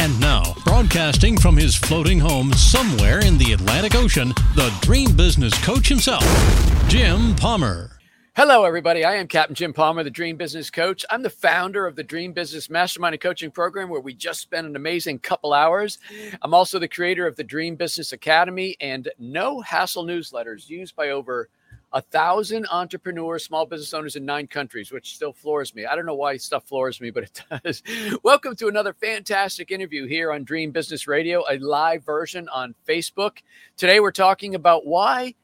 [0.00, 5.52] And now, broadcasting from his floating home somewhere in the Atlantic Ocean, the dream business
[5.62, 6.24] coach himself,
[6.88, 7.98] Jim Palmer.
[8.34, 9.04] Hello, everybody.
[9.04, 11.04] I am Captain Jim Palmer, the Dream Business Coach.
[11.10, 14.66] I'm the founder of the Dream Business Mastermind and Coaching Program, where we just spent
[14.66, 15.98] an amazing couple hours.
[16.40, 21.10] I'm also the creator of the Dream Business Academy and No Hassle newsletters used by
[21.10, 21.50] over
[21.92, 25.86] a thousand entrepreneurs, small business owners in nine countries, which still floors me.
[25.86, 27.82] I don't know why stuff floors me, but it does.
[28.22, 33.38] Welcome to another fantastic interview here on Dream Business Radio, a live version on Facebook.
[33.76, 35.34] Today, we're talking about why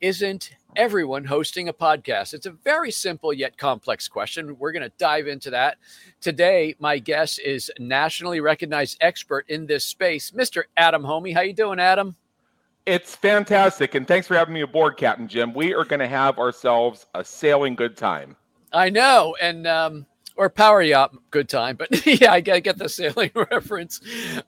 [0.00, 2.34] isn't everyone hosting a podcast?
[2.34, 4.58] It's a very simple yet complex question.
[4.58, 5.78] We're going to dive into that.
[6.20, 10.64] Today, my guest is nationally recognized expert in this space, Mr.
[10.76, 11.32] Adam Hommey.
[11.32, 12.16] How you doing, Adam?
[12.84, 15.54] It's fantastic, and thanks for having me aboard, Captain Jim.
[15.54, 18.36] We are going to have ourselves a sailing good time.
[18.72, 23.30] I know, and um, or power yacht good time, but yeah, I get, the sailing
[23.50, 24.00] reference.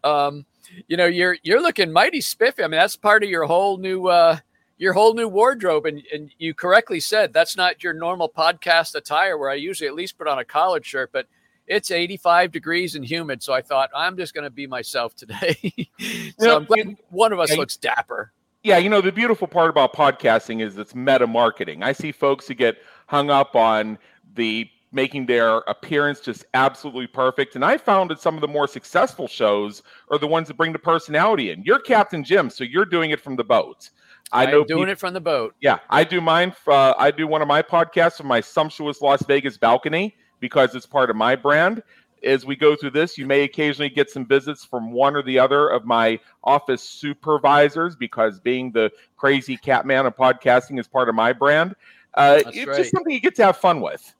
[0.03, 0.47] Um,
[0.89, 2.65] you know, you're you're looking mighty spiffy.
[2.65, 4.39] I mean, that's part of your whole new uh,
[4.79, 9.39] your whole new wardrobe, and and you correctly said that's not your normal podcast attire,
[9.39, 11.27] where I usually at least put on a collared shirt, but
[11.67, 13.43] it's 85 degrees and humid.
[13.43, 15.57] So I thought I'm just going to be myself today.
[16.39, 18.33] so know, I'm glad one of us yeah, looks dapper.
[18.63, 21.83] Yeah, you know the beautiful part about podcasting is it's meta marketing.
[21.83, 23.99] I see folks who get hung up on
[24.35, 27.57] the making their appearance just absolutely perfect.
[27.57, 30.73] And I found that some of the more successful shows are the ones that bring
[30.73, 31.63] the personality in.
[31.65, 33.91] You're Captain Jim, so you're doing it from the boat.
[34.33, 35.55] I know doing people, it from the boat.
[35.61, 36.55] Yeah, I do mine.
[36.67, 40.87] Uh, I do one of my podcasts from my sumptuous Las Vegas balcony because it's
[40.87, 41.83] part of my brand.
[42.23, 45.39] As we go through this, you may occasionally get some visits from one or the
[45.39, 51.09] other of my office supervisors because being the crazy cat man of podcasting is part
[51.09, 51.75] of my brand.
[52.15, 52.77] Uh, it's right.
[52.77, 54.15] just something you get to have fun with.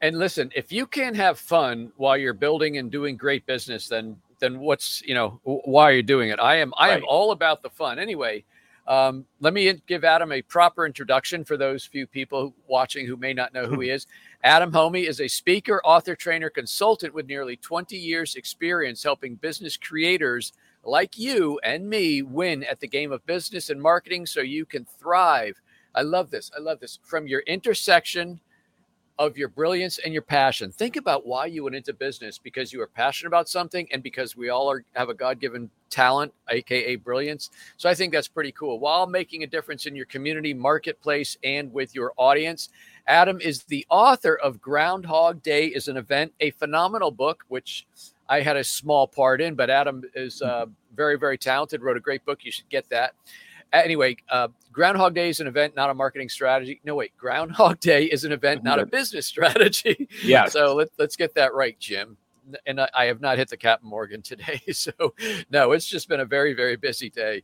[0.00, 4.16] And listen, if you can't have fun while you're building and doing great business, then
[4.38, 6.40] then what's you know why are you doing it?
[6.40, 6.96] I am I right.
[6.98, 7.98] am all about the fun.
[7.98, 8.44] Anyway,
[8.90, 13.32] um, let me give Adam a proper introduction for those few people watching who may
[13.32, 14.08] not know who he is.
[14.42, 19.76] Adam Hommey is a speaker, author, trainer, consultant with nearly 20 years' experience helping business
[19.76, 20.52] creators
[20.82, 24.84] like you and me win at the game of business and marketing so you can
[24.98, 25.60] thrive.
[25.94, 26.50] I love this.
[26.56, 26.98] I love this.
[27.04, 28.40] From your intersection
[29.20, 30.72] of your brilliance and your passion.
[30.72, 34.36] Think about why you went into business because you are passionate about something and because
[34.36, 37.50] we all are, have a God given talent, aka brilliance.
[37.76, 38.78] So I think that's pretty cool.
[38.78, 42.68] While making a difference in your community, marketplace, and with your audience,
[43.06, 47.86] Adam is the author of Groundhog Day is an event, a phenomenal book, which
[48.28, 52.00] I had a small part in, but Adam is uh, very, very talented, wrote a
[52.00, 52.44] great book.
[52.44, 53.14] You should get that
[53.72, 56.80] anyway, uh, Groundhog Day is an event, not a marketing strategy.
[56.84, 60.08] No, wait, Groundhog Day is an event, not a business strategy.
[60.22, 60.46] Yeah.
[60.46, 62.16] so let, let's get that right, Jim.
[62.66, 64.60] And I, I, have not hit the Captain Morgan today.
[64.72, 64.92] So,
[65.50, 67.42] no, it's just been a very, very busy day.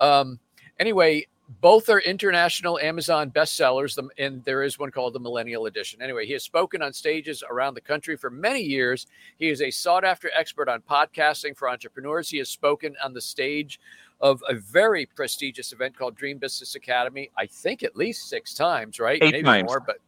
[0.00, 0.38] Um,
[0.78, 1.26] anyway,
[1.60, 6.02] both are international Amazon bestsellers, and there is one called the Millennial Edition.
[6.02, 9.06] Anyway, he has spoken on stages around the country for many years.
[9.38, 12.28] He is a sought after expert on podcasting for entrepreneurs.
[12.28, 13.78] He has spoken on the stage
[14.20, 17.30] of a very prestigious event called Dream Business Academy.
[17.36, 19.22] I think at least six times, right?
[19.22, 19.66] Eight Maybe times.
[19.66, 19.98] more, but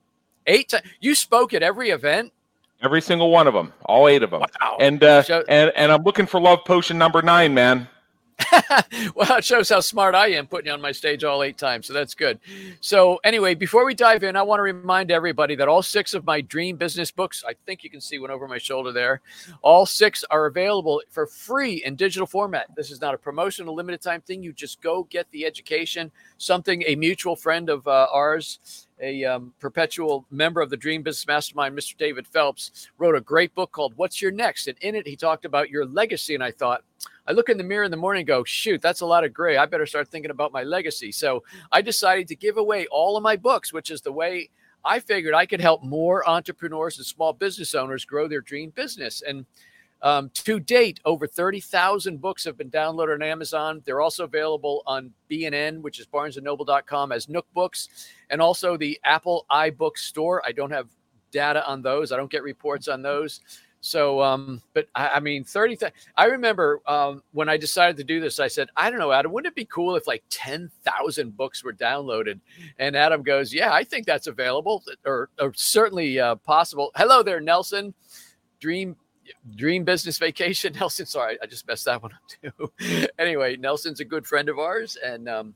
[0.47, 0.85] eight times.
[1.01, 2.33] You spoke at every event.
[2.81, 4.43] Every single one of them, all eight of them.
[4.61, 4.77] Wow.
[4.78, 7.89] And uh, and and I'm looking for love potion number nine, man.
[9.15, 11.87] well, it shows how smart I am putting you on my stage all eight times.
[11.87, 12.38] So that's good.
[12.81, 16.25] So, anyway, before we dive in, I want to remind everybody that all six of
[16.25, 19.21] my dream business books, I think you can see one over my shoulder there,
[19.62, 22.69] all six are available for free in digital format.
[22.76, 24.43] This is not a promotion, a limited time thing.
[24.43, 29.52] You just go get the education, something a mutual friend of uh, ours a um,
[29.58, 31.96] perpetual member of the Dream Business Mastermind, Mr.
[31.96, 34.67] David Phelps, wrote a great book called What's Your Next?
[34.67, 36.34] And in it, he talked about your legacy.
[36.34, 36.82] And I thought,
[37.29, 39.35] I look in the mirror in the morning and go, shoot, that's a lot of
[39.35, 39.59] gray.
[39.59, 41.13] I better start thinking about my legacy.
[41.13, 44.49] So I decided to give away all of my books, which is the way
[44.83, 49.21] I figured I could help more entrepreneurs and small business owners grow their dream business.
[49.21, 49.45] And
[50.01, 53.83] um, to date, over 30,000 books have been downloaded on Amazon.
[53.85, 59.45] They're also available on BNN, which is barnesandnoble.com, as Nook Books, and also the Apple
[59.51, 60.43] iBook Store.
[60.47, 60.89] I don't have
[61.31, 63.41] data on those, I don't get reports on those.
[63.81, 68.05] So, um, but I, I mean, 30, th- I remember um, when I decided to
[68.05, 71.37] do this, I said, I don't know, Adam, wouldn't it be cool if like 10,000
[71.37, 72.41] books were downloaded?
[72.79, 76.91] And Adam goes, Yeah, I think that's available or, or certainly uh, possible.
[76.97, 77.95] Hello there, Nelson.
[78.61, 78.97] Dream
[79.55, 80.73] Dream Business Vacation.
[80.79, 83.07] Nelson, sorry, I just messed that one up too.
[83.19, 84.97] anyway, Nelson's a good friend of ours.
[85.05, 85.55] And, um,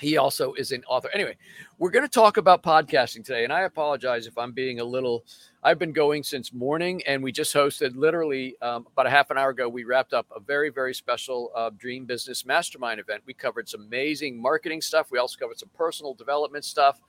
[0.00, 1.08] he also is an author.
[1.14, 1.36] Anyway,
[1.78, 3.44] we're going to talk about podcasting today.
[3.44, 5.24] And I apologize if I'm being a little,
[5.62, 9.38] I've been going since morning and we just hosted literally um, about a half an
[9.38, 9.68] hour ago.
[9.68, 13.22] We wrapped up a very, very special uh, Dream Business Mastermind event.
[13.26, 15.10] We covered some amazing marketing stuff.
[15.10, 17.00] We also covered some personal development stuff.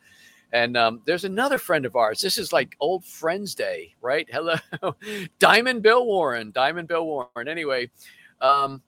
[0.53, 2.21] And um, there's another friend of ours.
[2.21, 4.27] This is like old friends day, right?
[4.31, 4.55] Hello,
[5.39, 6.51] Diamond Bill Warren.
[6.51, 7.47] Diamond Bill Warren.
[7.47, 7.89] Anyway,
[8.41, 8.81] um,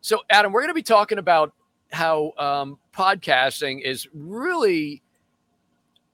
[0.00, 1.54] so Adam, we're going to be talking about
[1.96, 5.02] how um, podcasting is really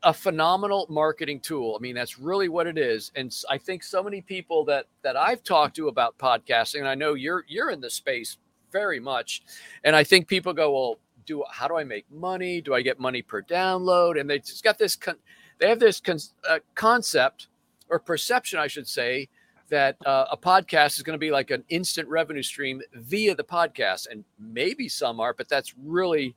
[0.04, 1.76] a phenomenal marketing tool.
[1.76, 3.10] I mean, that's really what it is.
[3.16, 6.94] And I think so many people that that I've talked to about podcasting, and I
[6.94, 8.38] know you're you're in the space
[8.70, 9.42] very much,
[9.82, 12.60] and I think people go, well, do how do I make money?
[12.60, 14.20] Do I get money per download?
[14.20, 14.94] And they just got this.
[14.94, 15.18] Con-
[15.58, 16.18] they have this con-
[16.48, 17.48] uh, concept
[17.88, 19.28] or perception, I should say,
[19.72, 23.42] that uh, a podcast is going to be like an instant revenue stream via the
[23.42, 26.36] podcast, and maybe some are, but that's really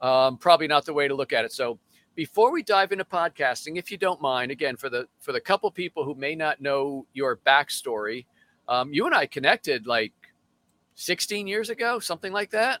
[0.00, 1.50] um, probably not the way to look at it.
[1.50, 1.80] So
[2.14, 5.68] before we dive into podcasting, if you don't mind, again for the for the couple
[5.72, 8.26] people who may not know your backstory,
[8.68, 10.12] um, you and I connected like
[10.94, 12.78] 16 years ago, something like that.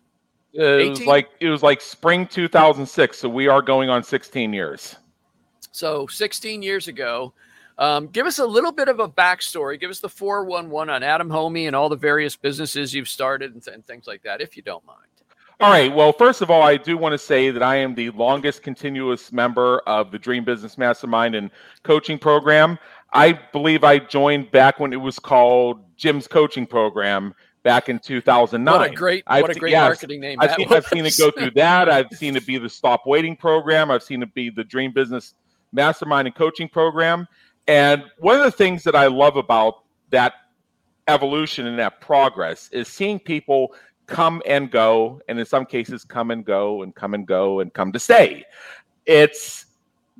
[0.56, 4.52] Uh, it was like it was like spring 2006, so we are going on 16
[4.52, 4.94] years.
[5.72, 7.34] So 16 years ago,
[7.78, 9.78] um, give us a little bit of a backstory.
[9.78, 13.66] Give us the 411 on Adam Hommey and all the various businesses you've started and,
[13.68, 14.98] and things like that, if you don't mind.
[15.60, 15.92] All right.
[15.92, 19.32] Well, first of all, I do want to say that I am the longest continuous
[19.32, 21.50] member of the Dream Business Mastermind and
[21.82, 22.78] coaching program.
[23.12, 27.34] I believe I joined back when it was called Jim's coaching program
[27.64, 28.72] back in 2009.
[28.72, 30.38] What a great, I've, what a great yes, marketing name.
[30.40, 31.88] I've seen, I've seen, it go through that.
[31.90, 33.90] I've seen it be the Stop Waiting program.
[33.90, 35.34] I've seen it be the Dream Business
[35.72, 37.26] Mastermind and coaching program.
[37.68, 40.32] And one of the things that I love about that
[41.06, 43.74] evolution and that progress is seeing people
[44.06, 47.72] come and go, and in some cases, come and go and come and go and
[47.72, 48.44] come to stay.
[49.04, 49.66] It's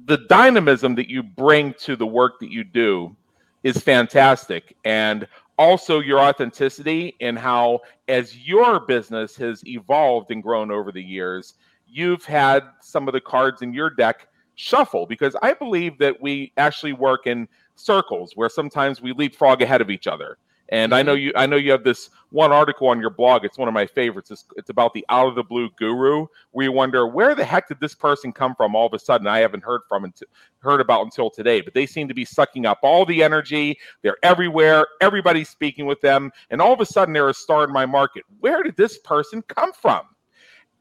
[0.05, 3.17] the dynamism that you bring to the work that you do
[3.65, 4.77] is fantastic.
[4.85, 5.27] And
[5.59, 11.55] also your authenticity and how, as your business has evolved and grown over the years,
[11.87, 14.29] you've had some of the cards in your deck
[14.59, 19.81] shuffle because I believe that we actually work in circles where sometimes we leapfrog ahead
[19.81, 20.37] of each other.
[20.71, 21.27] And I know mm-hmm.
[21.27, 23.45] you I know you have this one article on your blog.
[23.45, 24.31] It's one of my favorites.
[24.31, 27.69] It's, it's about the out of the blue guru where you wonder where the heck
[27.69, 30.27] did this person come from all of a sudden I haven't heard from until,
[30.59, 31.63] heard about until today.
[31.63, 33.79] But they seem to be sucking up all the energy.
[34.03, 34.87] They're everywhere.
[35.01, 38.25] Everybody's speaking with them and all of a sudden they're a star in my market.
[38.41, 40.03] Where did this person come from?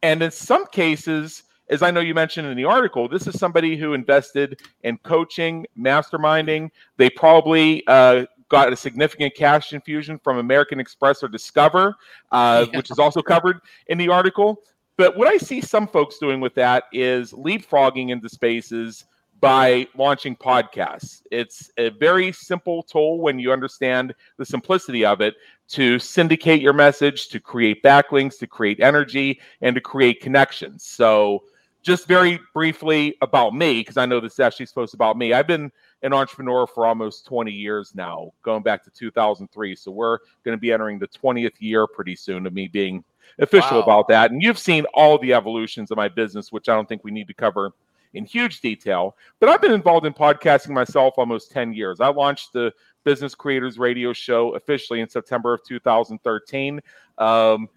[0.01, 3.75] And in some cases as I know you mentioned in the article, this is somebody
[3.77, 6.71] who invested in coaching, masterminding.
[6.97, 11.95] They probably uh, got a significant cash infusion from American Express or Discover,
[12.31, 12.77] uh, yeah.
[12.77, 14.61] which is also covered in the article.
[14.97, 19.05] But what I see some folks doing with that is leapfrogging into spaces
[19.39, 21.21] by launching podcasts.
[21.31, 25.35] It's a very simple tool when you understand the simplicity of it
[25.69, 30.83] to syndicate your message, to create backlinks, to create energy, and to create connections.
[30.83, 31.44] So,
[31.87, 35.17] just very briefly about me, because I know this is actually supposed to be about
[35.17, 35.31] me.
[35.31, 35.71] I've been
[36.03, 39.73] an entrepreneur for almost 20 years now, going back to 2003.
[39.73, 43.06] So we're going to be entering the 20th year pretty soon of me being
[43.39, 43.83] official wow.
[43.83, 44.31] about that.
[44.31, 47.29] And you've seen all the evolutions of my business, which I don't think we need
[47.29, 47.71] to cover
[48.13, 49.15] in huge detail.
[49.39, 52.01] But I've been involved in podcasting myself almost 10 years.
[52.01, 52.73] I launched the
[53.06, 56.81] Business Creators Radio Show officially in September of 2013.
[57.17, 57.69] Um,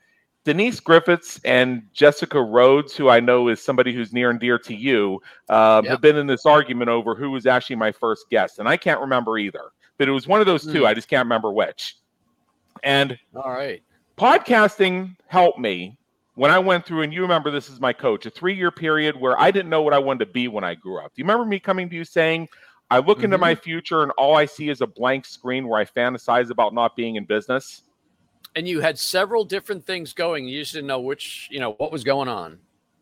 [0.45, 4.75] Denise Griffiths and Jessica Rhodes, who I know is somebody who's near and dear to
[4.75, 5.21] you,
[5.51, 5.93] um, yep.
[5.93, 9.01] have been in this argument over who was actually my first guest, and I can't
[9.01, 9.71] remember either.
[9.99, 10.83] But it was one of those two.
[10.83, 10.87] Mm.
[10.87, 11.97] I just can't remember which.
[12.83, 13.83] And all right,
[14.17, 15.99] podcasting helped me
[16.37, 19.39] when I went through, and you remember this is my coach, a three-year period where
[19.39, 21.13] I didn't know what I wanted to be when I grew up.
[21.15, 22.49] Do you remember me coming to you saying,
[22.91, 23.27] "I look mm-hmm.
[23.27, 26.73] into my future, and all I see is a blank screen where I fantasize about
[26.73, 27.83] not being in business"?
[28.55, 30.49] And you had several different things going.
[30.49, 32.59] You just didn't know which, you know, what was going on.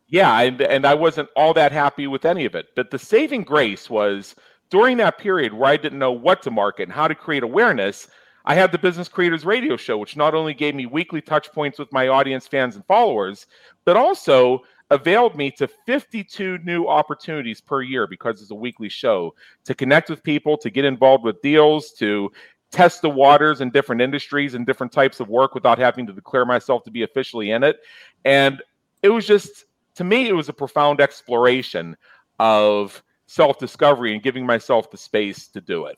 [0.07, 2.67] Yeah, and and I wasn't all that happy with any of it.
[2.75, 4.35] But the saving grace was
[4.69, 8.07] during that period where I didn't know what to market and how to create awareness.
[8.45, 11.77] I had the Business Creators Radio Show, which not only gave me weekly touch points
[11.77, 13.45] with my audience, fans, and followers,
[13.85, 19.35] but also availed me to 52 new opportunities per year because it's a weekly show
[19.65, 22.31] to connect with people, to get involved with deals, to
[22.71, 26.45] test the waters in different industries and different types of work without having to declare
[26.45, 27.79] myself to be officially in it.
[28.25, 28.61] And
[29.01, 31.97] it was just, to me, it was a profound exploration
[32.39, 35.97] of self discovery and giving myself the space to do it.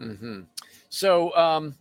[0.00, 0.42] Mm-hmm.
[0.88, 1.74] So, um,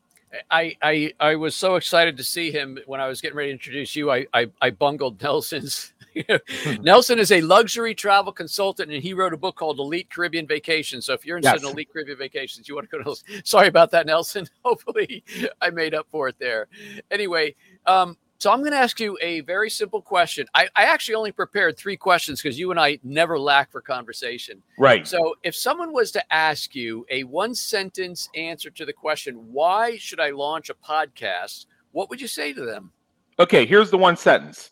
[0.50, 3.54] I, I I was so excited to see him when I was getting ready to
[3.54, 4.12] introduce you.
[4.12, 5.93] I I, I bungled Nelson's.
[6.82, 11.06] Nelson is a luxury travel consultant, and he wrote a book called Elite Caribbean Vacations.
[11.06, 11.70] So if you're interested yes.
[11.70, 13.04] in Elite Caribbean Vacations, you want to go to.
[13.04, 13.24] Those.
[13.44, 14.48] Sorry about that, Nelson.
[14.66, 15.24] Hopefully,
[15.62, 16.68] I made up for it there.
[17.12, 17.56] Anyway,
[17.86, 20.48] um, so I'm going to ask you a very simple question.
[20.54, 24.62] I, I actually only prepared three questions because you and I never lack for conversation.
[24.78, 25.08] Right.
[25.08, 29.98] So if someone was to ask you a one sentence answer to the question, why
[29.98, 31.68] should I launch a podcast?
[31.94, 32.92] What would you say to them?
[33.40, 34.72] Okay, here's the one sentence.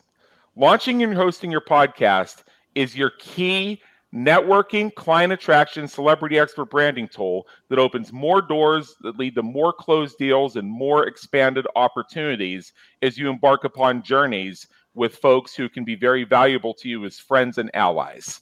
[0.57, 2.43] Launching and hosting your podcast
[2.75, 3.81] is your key
[4.13, 9.71] networking, client attraction, celebrity expert branding tool that opens more doors that lead to more
[9.71, 15.85] closed deals and more expanded opportunities as you embark upon journeys with folks who can
[15.85, 18.41] be very valuable to you as friends and allies.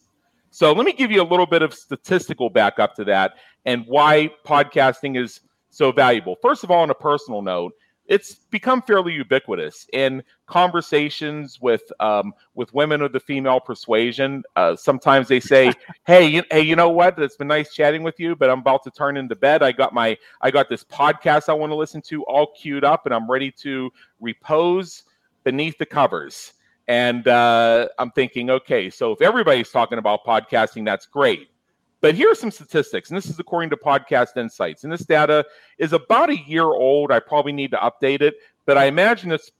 [0.49, 3.33] So, let me give you a little bit of statistical backup to that
[3.65, 6.37] and why podcasting is so valuable.
[6.41, 7.73] First of all, on a personal note,
[8.09, 14.43] it's become fairly ubiquitous in conversations with um, with women of the female persuasion.
[14.55, 15.71] Uh, sometimes they say,
[16.05, 17.19] "Hey, you, hey, you know what?
[17.19, 19.61] It's been nice chatting with you, but I'm about to turn into bed.
[19.61, 23.05] I got my I got this podcast I want to listen to all queued up,
[23.05, 25.03] and I'm ready to repose
[25.43, 26.53] beneath the covers."
[26.87, 31.49] And uh, I'm thinking, okay, so if everybody's talking about podcasting, that's great.
[32.01, 34.83] But here are some statistics, and this is according to Podcast Insights.
[34.83, 35.45] And this data
[35.77, 37.11] is about a year old.
[37.11, 39.51] I probably need to update it, but I imagine it's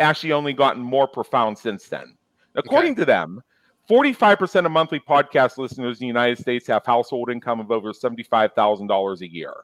[0.00, 2.16] actually only gotten more profound since then.
[2.56, 3.02] According okay.
[3.02, 3.42] to them,
[3.88, 9.20] 45% of monthly podcast listeners in the United States have household income of over $75,000
[9.20, 9.54] a year.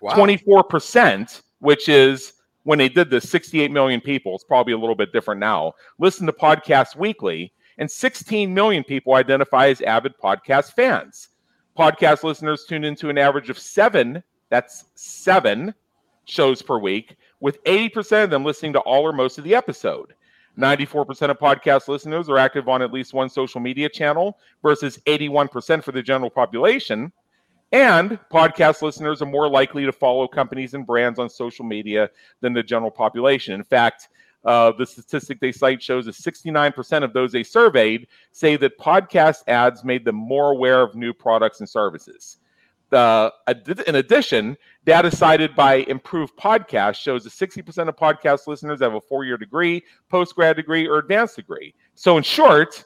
[0.00, 0.14] Wow.
[0.14, 2.32] 24%, which is
[2.64, 6.26] when they did this, 68 million people, it's probably a little bit different now, listen
[6.26, 11.28] to podcasts weekly, and 16 million people identify as avid podcast fans.
[11.78, 15.74] Podcast listeners tune into an average of seven, that's seven
[16.26, 20.14] shows per week, with 80% of them listening to all or most of the episode.
[20.58, 25.82] 94% of podcast listeners are active on at least one social media channel versus 81%
[25.82, 27.10] for the general population.
[27.72, 32.10] And podcast listeners are more likely to follow companies and brands on social media
[32.42, 33.54] than the general population.
[33.54, 34.10] In fact,
[34.44, 39.42] uh, the statistic they cite shows that 69% of those they surveyed say that podcast
[39.46, 42.38] ads made them more aware of new products and services.
[42.90, 43.30] Uh,
[43.86, 49.00] in addition, data cited by Improved Podcast shows that 60% of podcast listeners have a
[49.00, 51.74] four year degree, post grad degree, or advanced degree.
[51.94, 52.84] So, in short,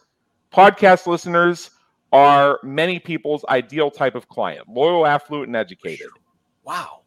[0.53, 1.71] podcast listeners
[2.13, 6.09] are many people's ideal type of client loyal, affluent, and educated.
[6.63, 7.01] Wow.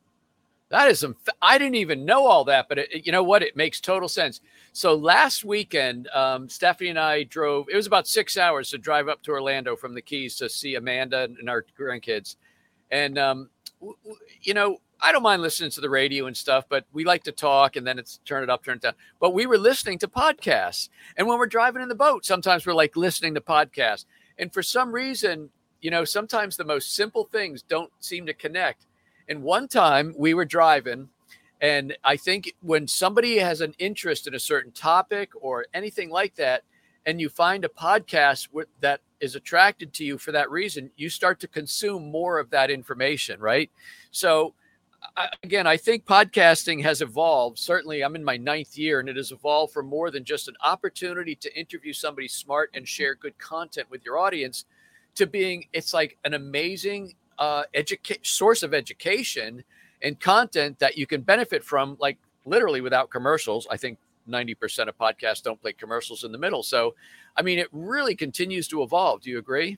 [0.70, 1.16] That is some.
[1.42, 3.42] I didn't even know all that, but it, you know what?
[3.42, 4.40] It makes total sense.
[4.72, 7.68] So last weekend, um, Stephanie and I drove.
[7.70, 10.76] It was about six hours to drive up to Orlando from the Keys to see
[10.76, 12.36] Amanda and our grandkids.
[12.92, 13.50] And um,
[13.80, 17.04] w- w- you know, I don't mind listening to the radio and stuff, but we
[17.04, 18.94] like to talk and then it's turn it up, turn it down.
[19.20, 22.74] But we were listening to podcasts, and when we're driving in the boat, sometimes we're
[22.74, 24.06] like listening to podcasts.
[24.38, 25.50] And for some reason,
[25.82, 28.86] you know, sometimes the most simple things don't seem to connect.
[29.30, 31.10] And one time we were driving,
[31.62, 36.36] and I think when somebody has an interest in a certain topic or anything like
[36.36, 36.64] that,
[37.06, 38.48] and you find a podcast
[38.82, 42.72] that is attracted to you for that reason, you start to consume more of that
[42.72, 43.70] information, right?
[44.12, 44.54] So,
[45.44, 47.60] again, I think podcasting has evolved.
[47.60, 50.56] Certainly, I'm in my ninth year, and it has evolved from more than just an
[50.64, 54.66] opportunity to interview somebody smart and share good content with your audience
[55.16, 59.64] to being it's like an amazing uh, educa- source of education
[60.02, 63.68] and content that you can benefit from, like literally without commercials.
[63.72, 63.98] I think
[64.30, 66.64] 90% of podcasts don't play commercials in the middle.
[66.64, 66.96] So,
[67.36, 69.22] I mean, it really continues to evolve.
[69.22, 69.78] Do you agree?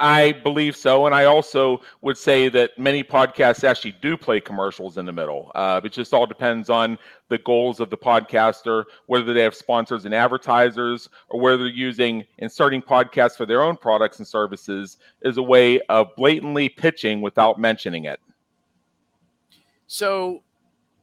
[0.00, 1.06] I believe so.
[1.06, 5.50] And I also would say that many podcasts actually do play commercials in the middle.
[5.54, 10.04] Uh, it just all depends on the goals of the podcaster, whether they have sponsors
[10.04, 15.36] and advertisers, or whether they're using inserting podcasts for their own products and services as
[15.36, 18.20] a way of blatantly pitching without mentioning it.
[19.88, 20.42] So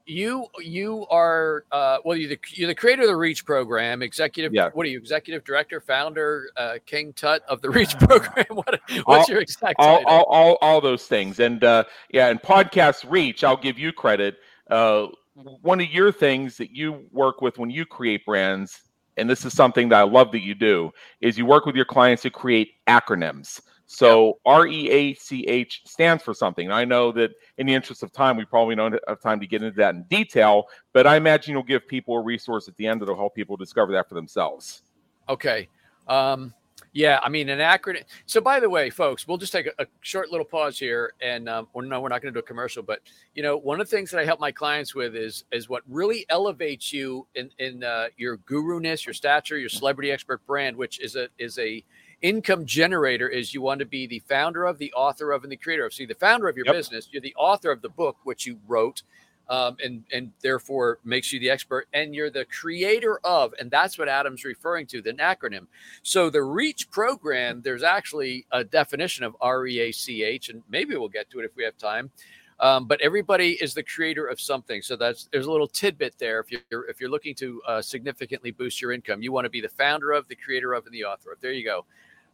[0.06, 4.54] you you are uh, well you're the, you're the creator of the reach program executive
[4.54, 4.70] yeah.
[4.74, 8.46] what are you executive director founder uh, king tut of the reach program?
[8.56, 11.40] What, what's all, your exact all, all, all, all, those things.
[11.40, 14.38] And uh, yeah and podcast reach i'll give you credit
[14.70, 18.82] uh, one of your things that you work with when you create brands
[19.18, 21.86] and this is something that i love that you do is you work with your
[21.86, 26.72] clients to create acronyms So R E A C H stands for something.
[26.72, 29.62] I know that in the interest of time, we probably don't have time to get
[29.62, 33.02] into that in detail, but I imagine you'll give people a resource at the end
[33.02, 34.82] that'll help people discover that for themselves.
[35.30, 35.70] Okay.
[36.08, 36.54] Um,
[36.94, 38.04] yeah, I mean an acronym.
[38.26, 41.50] So, by the way, folks, we'll just take a, a short little pause here, and
[41.50, 42.84] um, or no, we're not going to do a commercial.
[42.84, 43.02] But
[43.34, 45.84] you know, one of the things that I help my clients with is is what
[45.90, 51.02] really elevates you in in uh, your guru-ness, your stature, your celebrity expert brand, which
[51.02, 51.84] is a is a
[52.22, 53.28] income generator.
[53.28, 55.94] Is you want to be the founder of, the author of, and the creator of.
[55.94, 56.76] See, the founder of your yep.
[56.76, 59.04] business, you're the author of the book which you wrote
[59.50, 63.98] um, and and therefore makes you the expert and you're the creator of and that's
[63.98, 65.68] what adam's referring to the acronym
[66.04, 71.40] so the reach program there's actually a definition of r-e-a-c-h and maybe we'll get to
[71.40, 72.10] it if we have time
[72.58, 76.40] um, but everybody is the creator of something so that's there's a little tidbit there
[76.40, 79.62] if you're if you're looking to uh, significantly boost your income you want to be
[79.62, 81.86] the founder of the creator of and the author of there you go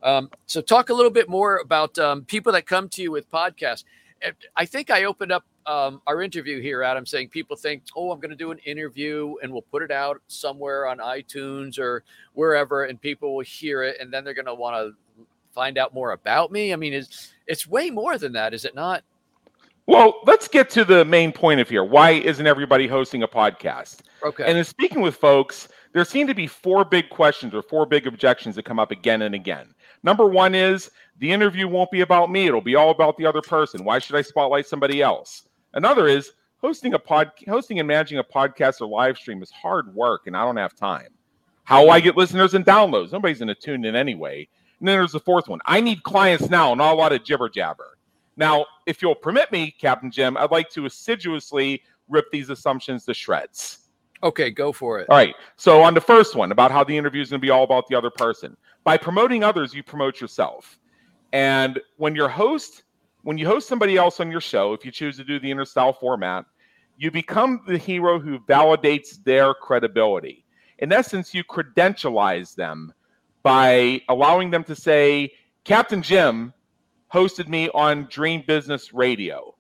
[0.04, 3.30] um, so talk a little bit more about um, people that come to you with
[3.32, 3.84] podcasts
[4.56, 8.20] I think I opened up um, our interview here, Adam, saying people think, oh, I'm
[8.20, 12.04] going to do an interview and we'll put it out somewhere on iTunes or
[12.34, 15.94] wherever, and people will hear it, and then they're going to want to find out
[15.94, 16.74] more about me.
[16.74, 19.04] I mean, it's it's way more than that, is it not?
[19.88, 21.84] Well, let's get to the main point of here.
[21.84, 23.98] Why isn't everybody hosting a podcast?
[24.24, 24.46] Okay.
[24.46, 28.08] And in speaking with folks, there seem to be four big questions or four big
[28.08, 29.74] objections that come up again and again.
[30.04, 30.90] Number one is
[31.20, 32.48] the interview won't be about me.
[32.48, 33.84] It'll be all about the other person.
[33.84, 35.44] Why should I spotlight somebody else?
[35.74, 39.94] Another is hosting a pod, hosting and managing a podcast or live stream is hard
[39.94, 41.10] work, and I don't have time.
[41.64, 43.12] How I get listeners and downloads?
[43.12, 44.48] Nobody's to tune in anyway.
[44.80, 45.60] And then there's the fourth one.
[45.66, 47.98] I need clients now, not a lot of jibber jabber.
[48.36, 53.14] Now, if you'll permit me, Captain Jim, I'd like to assiduously rip these assumptions to
[53.14, 53.81] shreds.
[54.24, 55.08] Okay, go for it.
[55.10, 55.34] All right.
[55.58, 57.88] So on the first one about how the interview is going to be all about
[57.88, 58.56] the other person.
[58.84, 60.80] By promoting others, you promote yourself.
[61.34, 62.84] And when your host,
[63.24, 66.00] when you host somebody else on your show, if you choose to do the InnerStyle
[66.00, 66.46] format,
[66.98, 70.46] you become the hero who validates their credibility.
[70.80, 72.94] In essence, you credentialize them
[73.44, 75.32] by allowing them to say,
[75.64, 76.54] Captain Jim
[77.12, 79.56] hosted me on Dream Business Radio,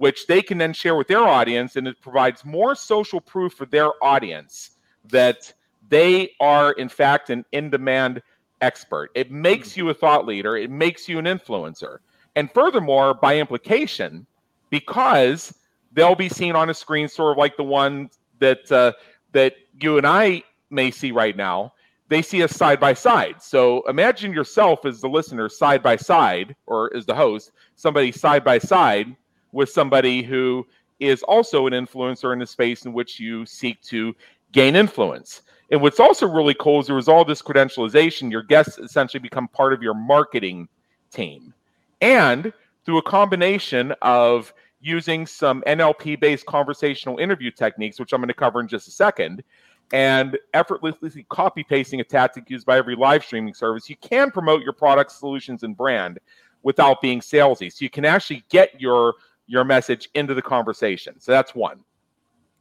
[0.00, 3.66] which they can then share with their audience, and it provides more social proof for
[3.66, 4.70] their audience
[5.04, 5.52] that
[5.90, 8.22] they are, in fact, an in demand
[8.62, 9.10] expert.
[9.14, 11.98] It makes you a thought leader, it makes you an influencer.
[12.34, 14.26] And furthermore, by implication,
[14.70, 15.52] because
[15.92, 18.08] they'll be seen on a screen sort of like the one
[18.38, 18.92] that uh,
[19.32, 21.74] that you and I may see right now.
[22.08, 23.42] They see us side by side.
[23.42, 28.44] So imagine yourself as the listener side by side, or as the host, somebody side
[28.44, 29.14] by side
[29.52, 30.66] with somebody who
[30.98, 34.14] is also an influencer in the space in which you seek to
[34.52, 35.42] gain influence.
[35.70, 39.48] And what's also really cool is there was all this credentialization, your guests essentially become
[39.48, 40.68] part of your marketing
[41.10, 41.54] team.
[42.00, 42.52] And
[42.84, 48.34] through a combination of using some NLP based conversational interview techniques, which I'm going to
[48.34, 49.44] cover in just a second,
[49.92, 54.62] and effortlessly copy pasting a tactic used by every live streaming service, you can promote
[54.62, 56.18] your products, solutions, and brand
[56.62, 57.72] without being salesy.
[57.72, 59.14] So you can actually get your
[59.50, 61.18] your message into the conversation.
[61.18, 61.80] So that's one.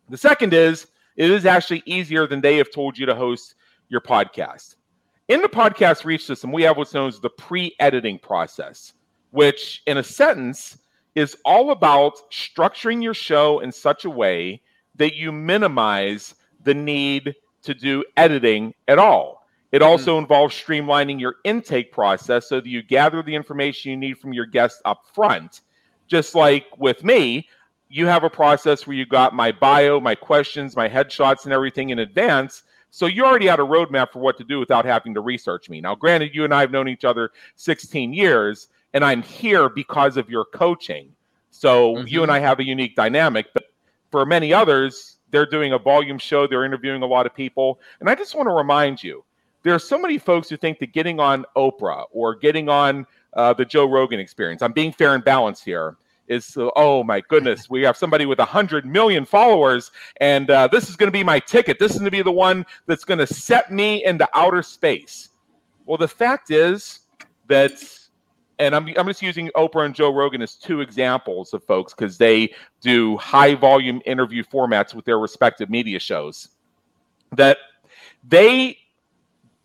[0.10, 3.54] The second is it is actually easier than they have told you to host
[3.90, 4.76] your podcast.
[5.28, 8.94] In the podcast reach system, we have what's known as the pre editing process,
[9.30, 10.80] which in a sentence
[11.14, 14.60] is all about structuring your show in such a way
[14.96, 19.46] that you minimize the need to do editing at all.
[19.72, 19.90] It mm-hmm.
[19.90, 20.24] also mm-hmm.
[20.24, 24.48] involves streamlining your intake process so that you gather the information you need from your
[24.48, 25.62] guests up front.
[26.10, 27.48] Just like with me,
[27.88, 31.92] you have a process where you got my bio, my questions, my headshots, and everything
[31.92, 32.64] in advance.
[32.92, 35.80] So you already had a roadmap for what to do without having to research me.
[35.80, 40.18] Now, granted, you and I have known each other 16 years, and I'm here because
[40.18, 41.14] of your coaching.
[41.52, 42.08] So mm-hmm.
[42.08, 43.48] you and I have a unique dynamic.
[43.54, 43.66] But
[44.12, 47.80] for many others, they're doing a volume show, they're interviewing a lot of people.
[48.00, 49.24] And I just want to remind you
[49.64, 53.06] there are so many folks who think that getting on Oprah or getting on
[53.40, 55.96] uh, the Joe Rogan experience, I'm being fair and balanced here
[56.28, 60.90] is oh my goodness, we have somebody with a hundred million followers, and uh, this
[60.90, 61.80] is going to be my ticket.
[61.80, 65.30] This is going to be the one that's going to set me into outer space.
[65.86, 67.00] Well, the fact is
[67.48, 67.72] that,
[68.60, 72.18] and I'm I'm just using Oprah and Joe Rogan as two examples of folks because
[72.18, 76.50] they do high volume interview formats with their respective media shows.
[77.36, 77.58] That
[78.28, 78.78] they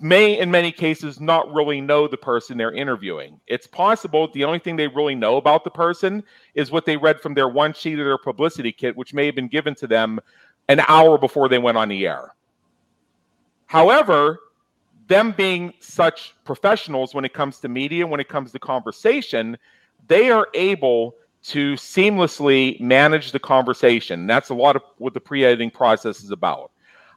[0.04, 3.40] may, in many cases, not really know the person they're interviewing.
[3.46, 6.22] It's possible the only thing they really know about the person
[6.54, 9.34] is what they read from their one sheet of their publicity kit, which may have
[9.34, 10.20] been given to them
[10.68, 12.34] an hour before they went on the air.
[13.64, 14.40] However,
[15.08, 19.56] them being such professionals when it comes to media, when it comes to conversation,
[20.06, 21.14] they are able
[21.44, 24.26] to seamlessly manage the conversation.
[24.26, 26.72] That's a lot of what the pre-editing process is about.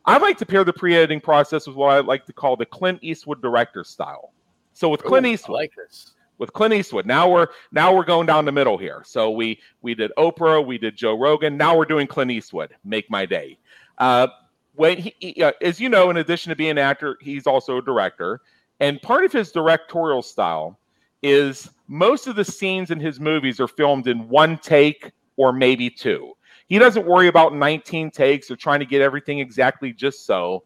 [0.08, 3.00] I like to pair the pre-editing process with what I like to call the Clint
[3.02, 4.34] Eastwood director style.
[4.72, 6.14] So with Clint Ooh, Eastwood, like this.
[6.38, 7.06] with Clint Eastwood.
[7.06, 9.04] Now we're now we're going down the middle here.
[9.06, 11.58] So we we did Oprah, we did Joe Rogan.
[11.58, 12.74] Now we're doing Clint Eastwood.
[12.86, 13.58] Make my day.
[13.98, 14.28] Uh,
[14.76, 17.78] when he, he uh, as you know, in addition to being an actor, he's also
[17.78, 18.40] a director.
[18.80, 20.80] And part of his directorial style
[21.22, 25.90] is most of the scenes in his movies are filmed in one take or maybe
[25.90, 26.37] two.
[26.68, 30.64] He doesn't worry about 19 takes or trying to get everything exactly just so.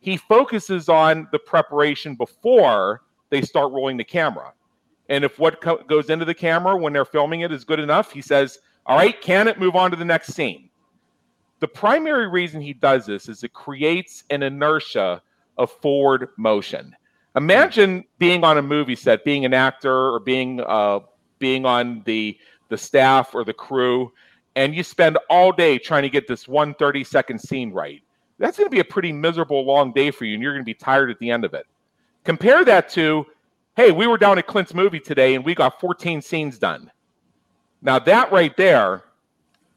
[0.00, 4.52] He focuses on the preparation before they start rolling the camera.
[5.08, 8.12] And if what co- goes into the camera when they're filming it is good enough,
[8.12, 10.68] he says, All right, can it move on to the next scene?
[11.60, 15.22] The primary reason he does this is it creates an inertia
[15.56, 16.94] of forward motion.
[17.36, 21.00] Imagine being on a movie set, being an actor or being uh,
[21.38, 22.36] being on the
[22.68, 24.12] the staff or the crew,
[24.56, 28.02] and you spend all day trying to get this one 30 second scene right.
[28.38, 30.66] That's going to be a pretty miserable long day for you, and you're going to
[30.66, 31.66] be tired at the end of it.
[32.24, 33.24] Compare that to,
[33.76, 36.90] hey, we were down at Clint's movie today and we got 14 scenes done.
[37.82, 39.04] Now, that right there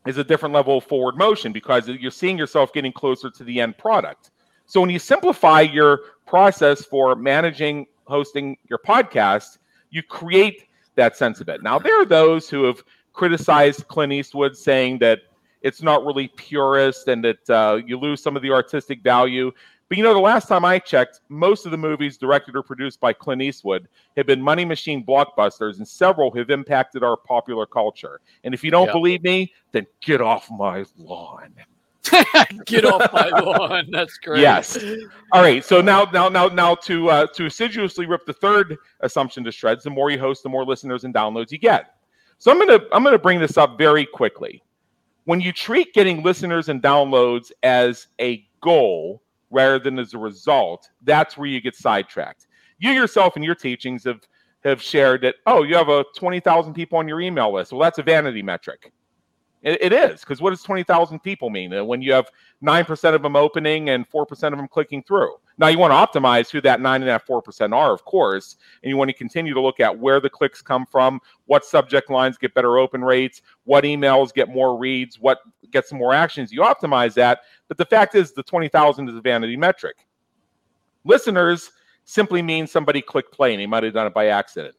[0.08, 3.62] is a different level of forward motion because you're seeing yourself getting closer to the
[3.62, 4.32] end product.
[4.65, 9.58] So, when you simplify your process for managing, hosting your podcast,
[9.89, 11.62] you create that sense of it.
[11.62, 15.19] Now, there are those who have criticized Clint Eastwood, saying that
[15.62, 19.52] it's not really purist and that uh, you lose some of the artistic value.
[19.89, 23.00] But you know, the last time I checked, most of the movies directed or produced
[23.00, 28.22] by Clint Eastwood have been money machine blockbusters, and several have impacted our popular culture.
[28.43, 28.93] And if you don't Yeah.
[28.93, 31.54] believe me, then get off my lawn.
[32.65, 33.88] Get off my lawn.
[33.91, 34.41] That's great.
[34.41, 34.78] Yes.
[35.32, 35.63] All right.
[35.63, 39.84] So now, now, now, now, to uh, to assiduously rip the third assumption to shreds,
[39.84, 41.95] the more you host, the more listeners and downloads you get.
[42.39, 44.63] So I'm gonna I'm gonna bring this up very quickly.
[45.25, 49.21] When you treat getting listeners and downloads as a goal
[49.52, 52.47] rather than as a result, that's where you get sidetracked.
[52.80, 54.21] You yourself in your teachings have
[54.63, 57.73] have shared that oh you have a twenty thousand people on your email list.
[57.73, 58.93] Well, that's a vanity metric.
[59.62, 62.30] It, it is because what does twenty thousand people mean Uh, when you have
[62.62, 65.36] nine percent of them opening and four percent of them clicking through?
[65.58, 68.56] Now you want to optimize who that nine and half four percent are, of course,
[68.82, 72.10] and you want to continue to look at where the clicks come from, what subject
[72.10, 75.39] lines get better open rates, what emails get more reads, what
[75.72, 76.54] gets more actions.
[76.54, 79.98] You optimize that, but the fact is the twenty thousand is a vanity metric.
[81.04, 81.72] Listeners
[82.06, 84.76] simply mean somebody clicked play and they might have done it by accident.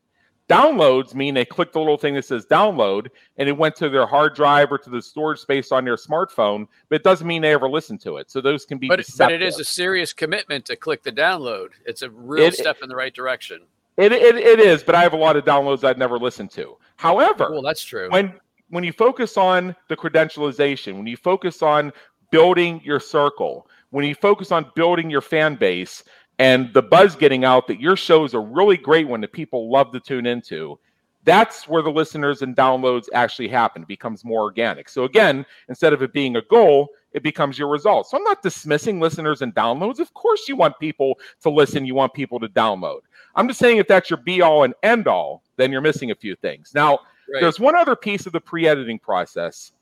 [0.51, 4.05] Downloads mean they clicked the little thing that says download and it went to their
[4.05, 7.53] hard drive or to the storage space on their smartphone, but it doesn't mean they
[7.53, 8.31] ever listened to it.
[8.31, 11.69] So those can be But, but it is a serious commitment to click the download.
[11.87, 13.61] It's a real It- step in the right direction.
[13.97, 16.77] It, it, it is, but I have a lot of downloads I'd never listened to.
[16.97, 18.09] However, Well, that's true.
[18.11, 18.35] when
[18.71, 21.93] when you focus on the credentialization, when you focus on
[22.31, 26.05] building your circle, when you focus on building your fan base
[26.41, 29.71] and the buzz getting out that your show is a really great one that people
[29.71, 30.79] love to tune into,
[31.25, 33.83] that's where the listeners and downloads actually happen.
[33.83, 34.89] It becomes more organic.
[34.89, 38.09] So again, instead of it being a goal, it becomes your result.
[38.09, 39.99] So I'm not dismissing listeners and downloads.
[39.99, 43.01] Of course, you want people to listen, you want people to download.
[43.37, 46.15] I'm just saying if that's your be all and end all, then you're missing a
[46.15, 46.73] few things.
[46.75, 47.01] Now,
[47.33, 47.43] Right.
[47.43, 49.73] there's one other piece of the pre-editing process,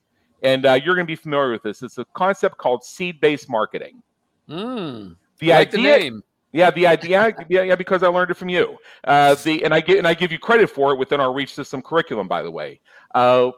[0.43, 1.83] and uh, you're going to be familiar with this.
[1.83, 4.03] It's a concept called seed-based marketing.
[4.51, 6.23] Mm, The I like the idea, name.
[6.53, 8.79] Yeah, the idea, yeah, yeah, because I learned it from you.
[9.05, 11.55] Uh, the and I get and I give you credit for it within our Reach
[11.55, 12.81] System curriculum, by the way.
[13.15, 13.51] Uh,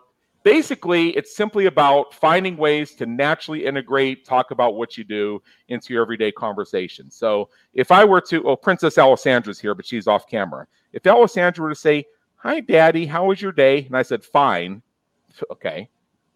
[0.42, 5.92] basically, it's simply about finding ways to naturally integrate, talk about what you do into
[5.92, 7.10] your everyday conversation.
[7.12, 10.66] So, if I were to, oh, Princess Alessandra's here, but she's off camera.
[10.92, 14.82] If Alessandra were to say, "Hi, Daddy, how was your day?" and I said, "Fine,"
[15.52, 15.88] okay,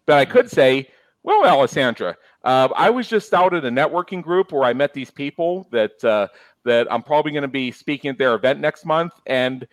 [0.05, 0.87] but I could say,
[1.21, 5.09] "Well, Alessandra, uh, I was just out at a networking group where I met these
[5.09, 6.27] people that uh,
[6.63, 9.67] that I'm probably going to be speaking at their event next month, and